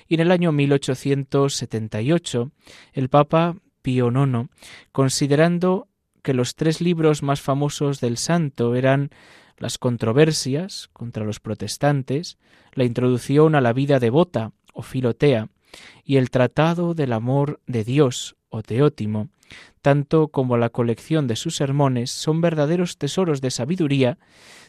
Y 0.08 0.14
en 0.14 0.20
el 0.20 0.30
año 0.30 0.52
1878, 0.52 2.52
el 2.92 3.08
Papa 3.08 3.56
Pío 3.82 4.10
IX, 4.10 4.48
considerando 4.92 5.88
que 6.22 6.34
los 6.34 6.54
tres 6.54 6.80
libros 6.80 7.22
más 7.22 7.42
famosos 7.42 8.00
del 8.00 8.16
santo 8.16 8.74
eran 8.74 9.10
las 9.58 9.78
controversias 9.78 10.88
contra 10.92 11.24
los 11.24 11.40
protestantes, 11.40 12.38
la 12.72 12.84
introducción 12.84 13.54
a 13.54 13.60
la 13.60 13.72
vida 13.72 14.00
devota 14.00 14.52
o 14.72 14.82
filotea 14.82 15.48
y 16.04 16.16
el 16.16 16.30
tratado 16.30 16.94
del 16.94 17.12
amor 17.12 17.60
de 17.66 17.84
Dios 17.84 18.36
o 18.54 18.62
teótimo, 18.62 19.28
tanto 19.82 20.28
como 20.28 20.56
la 20.56 20.70
colección 20.70 21.26
de 21.26 21.36
sus 21.36 21.56
sermones 21.56 22.10
son 22.10 22.40
verdaderos 22.40 22.98
tesoros 22.98 23.40
de 23.40 23.50
sabiduría, 23.50 24.18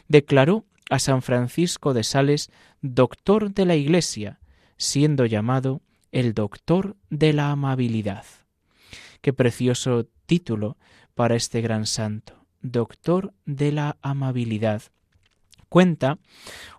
declaró 0.08 0.64
a 0.90 0.98
San 0.98 1.22
Francisco 1.22 1.94
de 1.94 2.02
Sales 2.02 2.50
doctor 2.82 3.52
de 3.52 3.64
la 3.64 3.76
Iglesia, 3.76 4.40
siendo 4.76 5.24
llamado 5.24 5.82
el 6.10 6.34
doctor 6.34 6.96
de 7.10 7.32
la 7.32 7.50
amabilidad. 7.50 8.24
Qué 9.20 9.32
precioso 9.32 10.06
título 10.26 10.76
para 11.14 11.36
este 11.36 11.60
gran 11.60 11.86
santo, 11.86 12.44
doctor 12.62 13.32
de 13.44 13.72
la 13.72 13.96
amabilidad. 14.02 14.82
Cuenta 15.68 16.18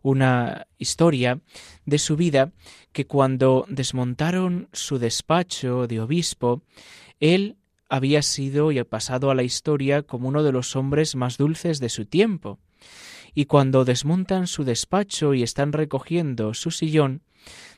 una 0.02 0.68
historia 0.78 1.40
de 1.86 2.00
su 2.00 2.16
vida 2.16 2.52
que 2.92 3.06
cuando 3.06 3.66
desmontaron 3.70 4.70
su 4.74 4.98
despacho 4.98 5.88
de 5.88 6.00
obispo, 6.00 6.64
él 7.20 7.58
había 7.90 8.22
sido 8.22 8.72
y 8.72 8.84
pasado 8.84 9.32
a 9.32 9.36
la 9.36 9.44
historia 9.44 10.04
como 10.04 10.28
uno 10.28 10.44
de 10.44 10.52
los 10.52 10.76
hombres 10.76 11.16
más 11.16 11.38
dulces 11.38 11.80
de 11.80 11.90
su 11.90 12.06
tiempo. 12.06 12.60
Y 13.34 13.46
cuando 13.46 13.86
desmontan 13.86 14.48
su 14.48 14.64
despacho 14.64 15.34
y 15.34 15.44
están 15.44 15.74
recogiendo 15.74 16.54
su 16.54 16.72
sillón, 16.72 17.22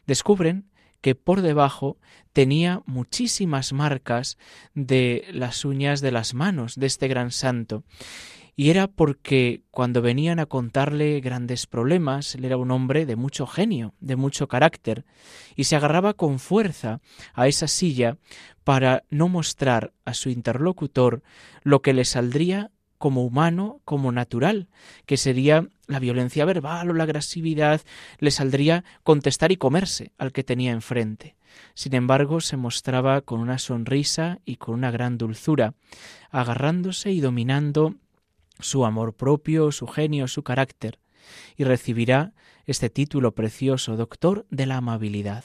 descubren 0.07 0.69
que 1.01 1.15
por 1.15 1.41
debajo 1.41 1.97
tenía 2.33 2.81
muchísimas 2.85 3.73
marcas 3.73 4.37
de 4.73 5.25
las 5.31 5.65
uñas 5.65 6.01
de 6.01 6.11
las 6.11 6.33
manos 6.33 6.75
de 6.75 6.87
este 6.87 7.07
gran 7.07 7.31
santo. 7.31 7.83
Y 8.59 8.71
era 8.71 8.87
porque 8.87 9.63
cuando 9.71 10.01
venían 10.01 10.37
a 10.39 10.45
contarle 10.45 11.21
grandes 11.21 11.65
problemas, 11.65 12.35
él 12.35 12.43
era 12.43 12.57
un 12.57 12.71
hombre 12.71 13.05
de 13.05 13.15
mucho 13.15 13.47
genio, 13.47 13.93
de 14.01 14.17
mucho 14.17 14.49
carácter, 14.49 15.05
y 15.55 15.63
se 15.63 15.77
agarraba 15.77 16.13
con 16.13 16.39
fuerza 16.39 16.99
a 17.33 17.47
esa 17.47 17.69
silla 17.69 18.17
para 18.65 19.03
no 19.09 19.29
mostrar 19.29 19.93
a 20.03 20.13
su 20.13 20.29
interlocutor 20.29 21.23
lo 21.63 21.81
que 21.81 21.93
le 21.93 22.03
saldría 22.03 22.69
como 22.97 23.23
humano, 23.23 23.79
como 23.85 24.11
natural, 24.11 24.67
que 25.05 25.15
sería 25.15 25.69
la 25.87 25.99
violencia 25.99 26.43
verbal 26.43 26.89
o 26.89 26.93
la 26.93 27.05
agresividad, 27.05 27.79
le 28.17 28.29
saldría 28.29 28.83
contestar 29.03 29.53
y 29.53 29.55
comerse 29.55 30.11
al 30.17 30.33
que 30.33 30.43
tenía 30.43 30.73
enfrente. 30.73 31.37
Sin 31.75 31.95
embargo, 31.95 32.41
se 32.41 32.57
mostraba 32.57 33.21
con 33.21 33.39
una 33.39 33.57
sonrisa 33.57 34.39
y 34.43 34.57
con 34.57 34.75
una 34.75 34.91
gran 34.91 35.17
dulzura, 35.17 35.75
agarrándose 36.29 37.11
y 37.13 37.21
dominando 37.21 37.95
su 38.59 38.85
amor 38.85 39.15
propio, 39.15 39.71
su 39.71 39.87
genio, 39.87 40.27
su 40.27 40.43
carácter, 40.43 40.99
y 41.55 41.63
recibirá 41.63 42.33
este 42.65 42.89
título 42.89 43.33
precioso, 43.33 43.95
doctor 43.95 44.45
de 44.49 44.65
la 44.65 44.77
amabilidad. 44.77 45.43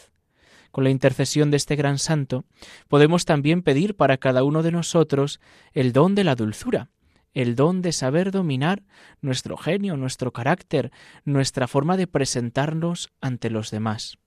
Con 0.71 0.85
la 0.85 0.90
intercesión 0.90 1.50
de 1.50 1.56
este 1.56 1.76
gran 1.76 1.99
santo, 1.99 2.44
podemos 2.88 3.25
también 3.25 3.62
pedir 3.62 3.94
para 3.97 4.18
cada 4.18 4.42
uno 4.42 4.62
de 4.62 4.73
nosotros 4.73 5.40
el 5.73 5.92
don 5.92 6.14
de 6.14 6.25
la 6.25 6.35
dulzura, 6.35 6.90
el 7.33 7.54
don 7.56 7.83
de 7.83 7.92
saber 7.92 8.30
dominar 8.30 8.83
nuestro 9.21 9.56
genio, 9.56 9.97
nuestro 9.97 10.33
carácter, 10.33 10.90
nuestra 11.25 11.68
forma 11.68 11.97
de 11.97 12.06
presentarnos 12.06 13.11
ante 13.21 13.50
los 13.50 13.71
demás. 13.71 14.18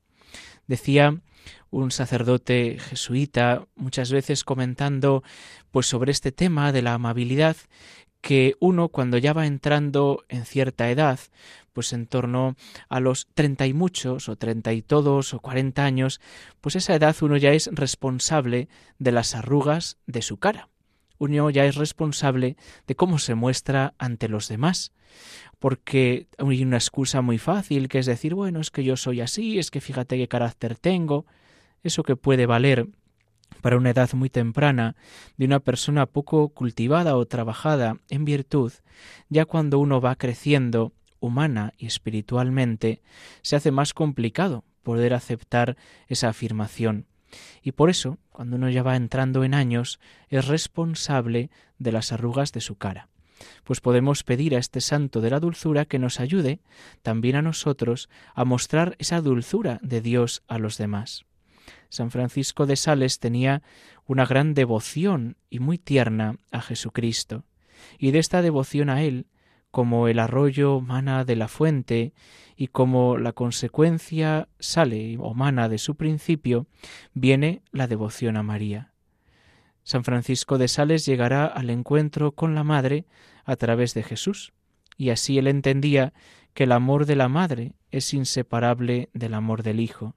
Decía 0.67 1.22
un 1.70 1.91
sacerdote 1.91 2.77
jesuita 2.79 3.65
muchas 3.75 4.12
veces 4.12 4.44
comentando 4.44 5.24
pues 5.72 5.88
sobre 5.88 6.12
este 6.12 6.32
tema 6.32 6.72
de 6.72 6.82
la 6.82 6.94
amabilidad 6.94 7.56
que 8.21 8.55
uno 8.59 8.89
cuando 8.89 9.17
ya 9.17 9.33
va 9.33 9.45
entrando 9.45 10.25
en 10.29 10.45
cierta 10.45 10.89
edad, 10.89 11.19
pues 11.74 11.93
en 11.93 12.07
torno 12.07 12.55
a 12.89 13.00
los 13.00 13.27
treinta 13.33 13.67
y 13.67 13.74
muchos, 13.74 14.29
o 14.29 14.36
treinta 14.36 14.74
y 14.74 14.81
todos, 14.81 15.33
o 15.33 15.39
cuarenta 15.39 15.86
años, 15.86 16.19
pues 16.59 16.75
esa 16.75 16.95
edad 16.95 17.15
uno 17.21 17.38
ya 17.38 17.51
es 17.51 17.69
responsable 17.71 18.67
de 18.97 19.12
las 19.12 19.36
arrugas 19.36 19.97
de 20.07 20.21
su 20.21 20.38
cara. 20.38 20.69
Uno 21.19 21.50
ya 21.50 21.65
es 21.65 21.75
responsable 21.75 22.57
de 22.86 22.95
cómo 22.95 23.19
se 23.19 23.36
muestra 23.36 23.93
ante 23.97 24.27
los 24.27 24.47
demás. 24.47 24.91
Porque 25.59 26.27
hay 26.38 26.63
una 26.63 26.77
excusa 26.77 27.21
muy 27.21 27.38
fácil 27.38 27.89
que 27.89 28.00
es 28.00 28.05
decir, 28.05 28.36
bueno, 28.36 28.59
es 28.59 28.69
que 28.69 28.83
yo 28.83 28.97
soy 28.97 29.21
así, 29.21 29.57
es 29.57 29.71
que 29.71 29.81
fíjate 29.81 30.17
qué 30.17 30.27
carácter 30.27 30.77
tengo. 30.77 31.25
Eso 31.83 32.03
que 32.03 32.15
puede 32.15 32.45
valer 32.45 32.88
para 33.61 33.77
una 33.77 33.89
edad 33.89 34.11
muy 34.13 34.29
temprana 34.29 34.95
de 35.37 35.45
una 35.45 35.59
persona 35.59 36.05
poco 36.05 36.49
cultivada 36.49 37.15
o 37.17 37.25
trabajada 37.25 37.97
en 38.09 38.25
virtud, 38.25 38.71
ya 39.29 39.45
cuando 39.45 39.79
uno 39.79 40.01
va 40.01 40.15
creciendo 40.15 40.93
humana 41.19 41.73
y 41.77 41.87
espiritualmente, 41.87 43.01
se 43.41 43.55
hace 43.55 43.71
más 43.71 43.93
complicado 43.93 44.63
poder 44.83 45.13
aceptar 45.13 45.75
esa 46.07 46.29
afirmación. 46.29 47.07
Y 47.61 47.73
por 47.73 47.89
eso, 47.89 48.19
cuando 48.31 48.55
uno 48.55 48.69
ya 48.69 48.83
va 48.83 48.95
entrando 48.95 49.43
en 49.43 49.53
años, 49.53 49.99
es 50.29 50.47
responsable 50.47 51.49
de 51.77 51.91
las 51.91 52.12
arrugas 52.12 52.53
de 52.53 52.62
su 52.62 52.75
cara. 52.75 53.10
Pues 53.63 53.81
podemos 53.81 54.23
pedir 54.23 54.55
a 54.55 54.60
este 54.60 54.81
santo 54.81 55.21
de 55.21 55.29
la 55.29 55.39
dulzura 55.39 55.86
que 55.86 55.99
nos 55.99 56.19
ayude 56.19 56.60
también 57.01 57.36
a 57.36 57.41
nosotros 57.41 58.10
a 58.33 58.45
mostrar 58.45 58.95
esa 58.99 59.21
dulzura 59.21 59.79
de 59.81 60.01
Dios 60.01 60.43
a 60.47 60.57
los 60.57 60.77
demás. 60.77 61.25
San 61.89 62.12
Francisco 62.12 62.65
de 62.65 62.76
Sales 62.76 63.19
tenía 63.19 63.62
una 64.06 64.26
gran 64.26 64.54
devoción 64.54 65.38
y 65.50 65.60
muy 65.60 65.78
tierna 65.78 66.38
a 66.52 66.62
Jesucristo, 66.62 67.43
y 67.97 68.12
de 68.12 68.19
esta 68.19 68.41
devoción 68.41 68.89
a 68.89 69.04
Él, 69.04 69.28
como 69.71 70.08
el 70.08 70.19
arroyo 70.19 70.80
mana 70.82 71.26
de 71.26 71.36
la 71.36 71.47
fuente, 71.47 72.13
y 72.56 72.67
como 72.67 73.17
la 73.17 73.34
consecuencia 73.34 74.50
sale 74.60 75.17
o 75.19 75.34
mana 75.34 75.69
de 75.69 75.78
su 75.78 75.95
principio, 75.95 76.67
viene 77.13 77.62
la 77.71 77.88
devoción 77.88 78.38
a 78.38 78.43
María. 78.43 78.93
San 79.84 80.04
Francisco 80.04 80.58
de 80.58 80.67
Sales 80.67 81.06
llegará 81.06 81.45
al 81.45 81.69
encuentro 81.69 82.32
con 82.34 82.56
la 82.56 82.63
Madre 82.63 83.06
a 83.45 83.56
través 83.56 83.93
de 83.93 84.04
Jesús, 84.04 84.52
y 84.97 85.12
así 85.12 85.38
él 85.38 85.47
entendía 85.47 86.13
que 86.54 86.63
el 86.63 86.71
amor 86.71 87.06
de 87.06 87.15
la 87.15 87.30
Madre 87.30 87.76
es 87.91 88.13
inseparable 88.13 89.10
del 89.13 89.34
amor 89.36 89.63
del 89.63 89.80
Hijo, 89.80 90.15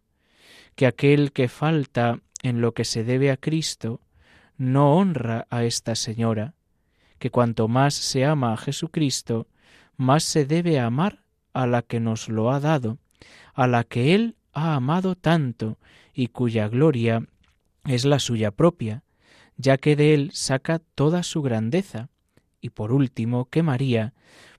que 0.74 0.87
aquel 0.87 1.33
que 1.33 1.48
falta 1.48 2.20
en 2.42 2.61
lo 2.61 2.72
que 2.72 2.85
se 2.85 3.04
debe 3.04 3.30
a 3.30 3.37
Cristo 3.37 4.00
no 4.56 4.96
honra 4.96 5.46
a 5.50 5.64
esta 5.64 5.94
señora, 5.94 6.54
que 7.18 7.30
cuanto 7.30 7.68
más 7.68 7.94
se 7.94 8.24
ama 8.24 8.52
a 8.52 8.56
Jesucristo, 8.56 9.46
más 9.96 10.24
se 10.24 10.46
debe 10.46 10.78
amar 10.80 11.22
a 11.52 11.66
la 11.66 11.83
que 11.83 12.00
nos 12.00 12.28
lo 12.28 12.50
ha 12.50 12.61
dado, 12.61 12.98
a 13.54 13.66
la 13.66 13.85
que 13.85 14.14
Él 14.14 14.37
ha 14.52 14.74
amado 14.74 15.14
tanto 15.14 15.78
y 16.14 16.28
cuya 16.28 16.68
gloria 16.68 17.26
es 17.85 18.04
la 18.04 18.18
suya 18.18 18.50
propia, 18.50 19.02
ya 19.56 19.76
que 19.78 19.96
de 19.96 20.14
Él 20.14 20.30
saca 20.33 20.80
toda 20.94 21.22
su 21.22 21.42
grandeza, 21.42 22.09
y 22.61 22.70
por 22.70 22.92
último 22.92 23.46
que 23.46 23.62
María, 23.62 24.14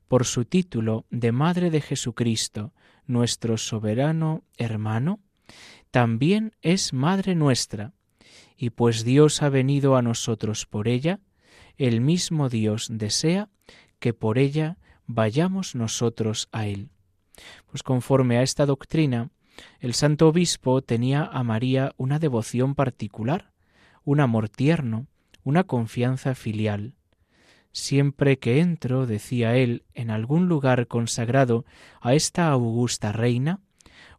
por 0.08 0.26
su 0.26 0.46
título 0.46 1.06
de 1.10 1.32
Madre 1.32 1.70
de 1.70 1.82
Jesucristo, 1.82 2.74
nuestro 3.08 3.58
soberano 3.58 4.44
hermano, 4.58 5.20
también 5.92 6.54
es 6.62 6.94
Madre 6.94 7.36
nuestra, 7.36 7.94
y 8.58 8.72
pues 8.72 9.04
Dios 9.04 9.42
ha 9.42 9.50
venido 9.50 9.96
a 9.96 10.02
nosotros 10.02 10.66
por 10.66 10.88
ella, 10.88 11.20
el 11.78 12.02
mismo 12.02 12.50
Dios 12.50 12.88
desea 12.92 13.50
que 14.00 14.14
por 14.14 14.38
ella 14.38 14.78
vayamos 15.06 15.76
nosotros 15.76 16.48
a 16.52 16.66
Él. 16.68 16.90
Pues 17.68 17.84
conforme 17.84 18.38
a 18.38 18.44
esta 18.44 18.66
doctrina, 18.66 19.30
el 19.80 19.94
santo 19.94 20.28
obispo 20.28 20.82
tenía 20.82 21.24
a 21.24 21.44
María 21.44 21.94
una 21.98 22.20
devoción 22.20 22.76
particular, 22.76 23.52
un 24.04 24.20
amor 24.20 24.50
tierno, 24.50 25.08
una 25.44 25.64
confianza 25.64 26.36
filial. 26.36 26.94
Siempre 27.74 28.38
que 28.38 28.60
entro, 28.60 29.06
decía 29.06 29.56
él, 29.56 29.86
en 29.94 30.12
algún 30.12 30.48
lugar 30.48 30.88
consagrado 30.88 31.66
a 32.02 32.14
esta 32.14 32.50
augusta 32.50 33.12
reina, 33.12 33.62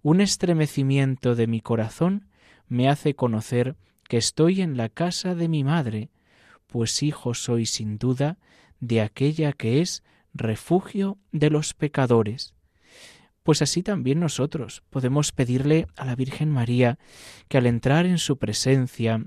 un 0.02 0.20
estremecimiento 0.20 1.34
de 1.34 1.46
mi 1.46 1.60
corazón 1.60 2.26
me 2.68 2.88
hace 2.88 3.14
conocer 3.14 3.76
que 4.08 4.16
estoy 4.16 4.60
en 4.60 4.76
la 4.76 4.88
casa 4.88 5.34
de 5.34 5.48
mi 5.48 5.64
madre, 5.64 6.10
pues 6.66 7.02
hijo 7.02 7.34
soy 7.34 7.66
sin 7.66 7.98
duda 7.98 8.38
de 8.80 9.00
aquella 9.00 9.52
que 9.52 9.80
es 9.80 10.02
refugio 10.34 11.18
de 11.30 11.50
los 11.50 11.74
pecadores. 11.74 12.54
Pues 13.42 13.62
así 13.62 13.82
también 13.82 14.20
nosotros 14.20 14.82
podemos 14.90 15.32
pedirle 15.32 15.86
a 15.96 16.04
la 16.04 16.16
Virgen 16.16 16.50
María 16.50 16.98
que 17.48 17.58
al 17.58 17.66
entrar 17.66 18.06
en 18.06 18.18
su 18.18 18.38
presencia, 18.38 19.24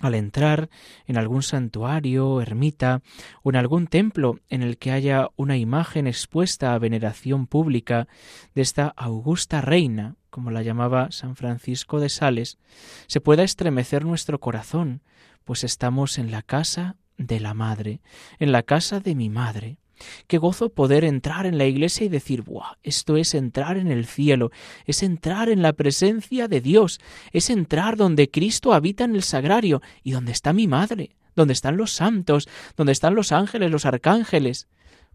al 0.00 0.14
entrar 0.14 0.68
en 1.06 1.18
algún 1.18 1.42
santuario, 1.42 2.40
ermita 2.40 3.02
o 3.42 3.50
en 3.50 3.56
algún 3.56 3.86
templo 3.86 4.38
en 4.48 4.62
el 4.62 4.78
que 4.78 4.92
haya 4.92 5.28
una 5.36 5.56
imagen 5.56 6.06
expuesta 6.06 6.74
a 6.74 6.78
veneración 6.78 7.46
pública 7.46 8.06
de 8.54 8.62
esta 8.62 8.92
augusta 8.96 9.60
reina, 9.60 10.16
como 10.30 10.50
la 10.50 10.62
llamaba 10.62 11.10
San 11.10 11.36
Francisco 11.36 12.00
de 12.00 12.08
Sales, 12.08 12.58
se 13.06 13.20
pueda 13.20 13.42
estremecer 13.42 14.04
nuestro 14.04 14.38
corazón, 14.38 15.02
pues 15.44 15.64
estamos 15.64 16.18
en 16.18 16.30
la 16.30 16.42
casa 16.42 16.96
de 17.16 17.40
la 17.40 17.54
Madre, 17.54 18.00
en 18.38 18.52
la 18.52 18.62
casa 18.62 19.00
de 19.00 19.14
mi 19.14 19.28
Madre. 19.28 19.78
Qué 20.26 20.38
gozo 20.38 20.70
poder 20.70 21.04
entrar 21.04 21.46
en 21.46 21.58
la 21.58 21.66
iglesia 21.66 22.06
y 22.06 22.08
decir, 22.08 22.42
¡buah! 22.42 22.74
Esto 22.82 23.16
es 23.16 23.34
entrar 23.34 23.76
en 23.76 23.88
el 23.88 24.06
cielo, 24.06 24.50
es 24.86 25.02
entrar 25.02 25.48
en 25.48 25.62
la 25.62 25.72
presencia 25.72 26.48
de 26.48 26.60
Dios, 26.60 27.00
es 27.32 27.50
entrar 27.50 27.96
donde 27.96 28.30
Cristo 28.30 28.72
habita 28.72 29.04
en 29.04 29.14
el 29.14 29.22
sagrario 29.22 29.82
y 30.02 30.12
donde 30.12 30.32
está 30.32 30.52
mi 30.52 30.66
madre, 30.66 31.16
donde 31.34 31.52
están 31.52 31.76
los 31.76 31.92
santos, 31.92 32.48
donde 32.76 32.92
están 32.92 33.14
los 33.14 33.32
ángeles, 33.32 33.70
los 33.70 33.86
arcángeles. 33.86 34.68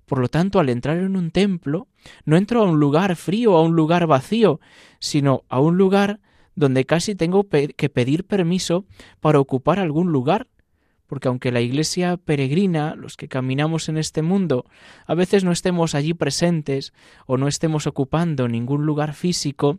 Por 0.05 0.19
lo 0.19 0.27
tanto, 0.27 0.59
al 0.59 0.69
entrar 0.69 0.97
en 0.97 1.15
un 1.15 1.31
templo, 1.31 1.87
no 2.25 2.35
entro 2.35 2.61
a 2.61 2.65
un 2.65 2.79
lugar 2.79 3.15
frío, 3.15 3.55
a 3.55 3.61
un 3.61 3.75
lugar 3.75 4.07
vacío, 4.07 4.59
sino 4.99 5.43
a 5.49 5.59
un 5.59 5.77
lugar 5.77 6.19
donde 6.55 6.85
casi 6.85 7.15
tengo 7.15 7.47
que 7.49 7.89
pedir 7.89 8.25
permiso 8.25 8.85
para 9.21 9.39
ocupar 9.39 9.79
algún 9.79 10.11
lugar 10.11 10.47
porque 11.13 11.28
aunque 11.28 11.52
la 11.52 11.62
Iglesia 11.62 12.17
peregrina, 12.17 12.95
los 12.95 13.17
que 13.17 13.28
caminamos 13.28 13.88
en 13.88 13.99
este 13.99 14.23
mundo, 14.23 14.65
a 15.06 15.13
veces 15.13 15.43
no 15.43 15.52
estemos 15.52 15.93
allí 15.93 16.15
presentes 16.15 16.91
o 17.28 17.38
no 17.38 17.47
estemos 17.47 17.86
ocupando 17.86 18.47
ningún 18.47 18.88
lugar 18.88 19.13
físico, 19.13 19.78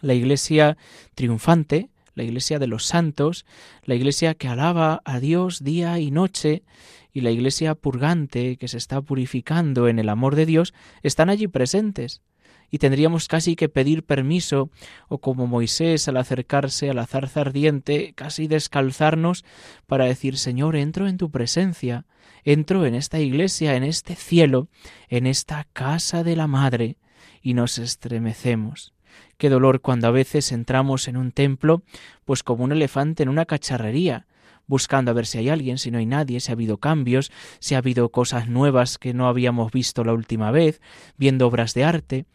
la 0.00 0.14
Iglesia 0.14 0.76
triunfante, 1.14 1.90
la 2.16 2.24
Iglesia 2.24 2.58
de 2.58 2.66
los 2.66 2.84
santos, 2.84 3.46
la 3.84 3.94
Iglesia 3.94 4.34
que 4.34 4.48
alaba 4.48 5.02
a 5.04 5.20
Dios 5.20 5.62
día 5.62 6.00
y 6.00 6.10
noche, 6.10 6.64
y 7.12 7.20
la 7.20 7.30
Iglesia 7.30 7.76
purgante 7.76 8.56
que 8.56 8.66
se 8.66 8.78
está 8.78 9.00
purificando 9.00 9.86
en 9.86 10.00
el 10.00 10.08
amor 10.08 10.34
de 10.34 10.46
Dios, 10.46 10.74
están 11.04 11.30
allí 11.30 11.46
presentes 11.46 12.22
y 12.70 12.78
tendríamos 12.78 13.28
casi 13.28 13.56
que 13.56 13.68
pedir 13.68 14.04
permiso, 14.04 14.70
o 15.08 15.18
como 15.18 15.46
Moisés 15.46 16.08
al 16.08 16.16
acercarse 16.16 16.90
a 16.90 16.94
la 16.94 17.06
zarza 17.06 17.42
ardiente, 17.42 18.12
casi 18.14 18.48
descalzarnos 18.48 19.44
para 19.86 20.06
decir 20.06 20.38
Señor, 20.38 20.76
entro 20.76 21.08
en 21.08 21.16
tu 21.16 21.30
presencia, 21.30 22.06
entro 22.44 22.86
en 22.86 22.94
esta 22.94 23.20
iglesia, 23.20 23.76
en 23.76 23.84
este 23.84 24.14
cielo, 24.14 24.68
en 25.08 25.26
esta 25.26 25.66
casa 25.72 26.24
de 26.24 26.36
la 26.36 26.46
Madre, 26.46 26.96
y 27.42 27.54
nos 27.54 27.78
estremecemos. 27.78 28.92
Qué 29.38 29.50
dolor 29.50 29.80
cuando 29.80 30.08
a 30.08 30.10
veces 30.10 30.52
entramos 30.52 31.08
en 31.08 31.16
un 31.16 31.32
templo, 31.32 31.82
pues 32.24 32.42
como 32.42 32.64
un 32.64 32.72
elefante 32.72 33.22
en 33.22 33.28
una 33.28 33.46
cacharrería, 33.46 34.26
buscando 34.66 35.10
a 35.10 35.14
ver 35.14 35.26
si 35.26 35.38
hay 35.38 35.48
alguien, 35.48 35.78
si 35.78 35.90
no 35.90 35.98
hay 35.98 36.06
nadie, 36.06 36.40
si 36.40 36.50
ha 36.50 36.54
habido 36.54 36.78
cambios, 36.78 37.30
si 37.60 37.74
ha 37.74 37.78
habido 37.78 38.10
cosas 38.10 38.48
nuevas 38.48 38.98
que 38.98 39.14
no 39.14 39.28
habíamos 39.28 39.72
visto 39.72 40.04
la 40.04 40.12
última 40.12 40.50
vez, 40.50 40.80
viendo 41.16 41.46
obras 41.46 41.74
de 41.74 41.84
arte 41.84 42.26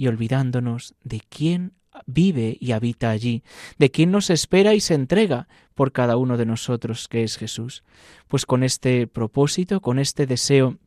y 0.00 0.08
olvidándonos 0.08 0.94
de 1.04 1.20
quién 1.28 1.74
vive 2.06 2.56
y 2.58 2.72
habita 2.72 3.10
allí, 3.10 3.42
de 3.78 3.90
quién 3.90 4.10
nos 4.10 4.30
espera 4.30 4.72
y 4.72 4.80
se 4.80 4.94
entrega 4.94 5.46
por 5.74 5.92
cada 5.92 6.16
uno 6.16 6.38
de 6.38 6.46
nosotros, 6.46 7.06
que 7.06 7.22
es 7.22 7.36
Jesús. 7.36 7.84
Pues 8.26 8.46
con 8.46 8.62
este 8.62 9.06
propósito, 9.06 9.82
con 9.82 9.98
este 9.98 10.24
deseo 10.24 10.78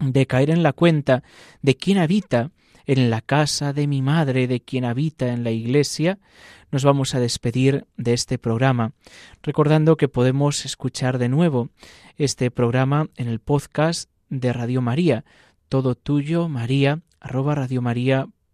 de 0.00 0.26
caer 0.26 0.48
en 0.48 0.62
la 0.62 0.72
cuenta 0.72 1.24
de 1.60 1.76
quién 1.76 1.98
habita 1.98 2.52
en 2.86 3.10
la 3.10 3.20
casa 3.20 3.74
de 3.74 3.86
mi 3.86 4.00
madre, 4.00 4.46
de 4.46 4.60
quien 4.60 4.86
habita 4.86 5.28
en 5.28 5.44
la 5.44 5.50
iglesia, 5.50 6.18
nos 6.70 6.84
vamos 6.84 7.14
a 7.14 7.20
despedir 7.20 7.86
de 7.98 8.14
este 8.14 8.38
programa, 8.38 8.92
recordando 9.42 9.98
que 9.98 10.08
podemos 10.08 10.64
escuchar 10.64 11.18
de 11.18 11.28
nuevo 11.28 11.68
este 12.16 12.50
programa 12.50 13.10
en 13.16 13.28
el 13.28 13.40
podcast 13.40 14.08
de 14.30 14.54
Radio 14.54 14.80
María, 14.80 15.26
todo 15.68 15.96
tuyo, 15.96 16.48
María, 16.48 17.02
arroba 17.20 17.54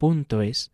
radiomaria.es. 0.01 0.71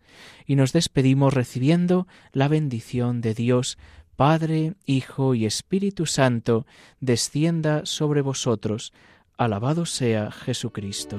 Y 0.47 0.57
nos 0.57 0.73
despedimos 0.73 1.35
recibiendo 1.35 2.07
la 2.33 2.49
bendición 2.49 3.21
de 3.21 3.35
Dios, 3.35 3.79
Padre, 4.17 4.75
Hijo 4.87 5.35
y 5.35 5.45
Espíritu 5.45 6.07
Santo, 6.07 6.67
descienda 7.01 7.85
sobre 7.85 8.23
vosotros. 8.23 8.93
Alabado 9.37 9.85
sea 9.85 10.31
Jesucristo. 10.31 11.19